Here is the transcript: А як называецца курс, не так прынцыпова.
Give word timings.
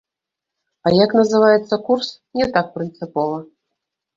А 0.87 0.93
як 1.03 1.13
называецца 1.19 1.75
курс, 1.91 2.09
не 2.41 2.51
так 2.57 2.75
прынцыпова. 2.79 3.37